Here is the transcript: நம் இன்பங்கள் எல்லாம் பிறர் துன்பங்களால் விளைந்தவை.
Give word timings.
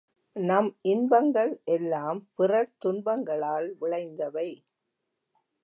நம் 0.35 0.69
இன்பங்கள் 0.81 1.61
எல்லாம் 1.65 2.19
பிறர் 2.35 2.71
துன்பங்களால் 2.77 3.69
விளைந்தவை. 3.79 4.49